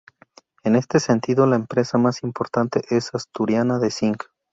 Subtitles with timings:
[0.63, 4.23] En este sentido, la empresa más importante es Asturiana de Zinc.